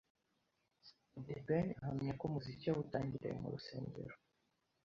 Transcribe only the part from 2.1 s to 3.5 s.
ko umuziki yawutangiriye mu